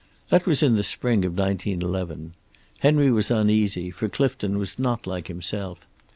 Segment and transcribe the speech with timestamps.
[0.31, 2.33] "That was in the spring of 1911.
[2.79, 5.85] Henry was uneasy, for Clifton was not like himself.